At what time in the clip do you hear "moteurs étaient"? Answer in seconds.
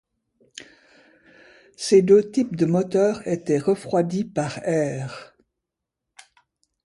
2.65-3.59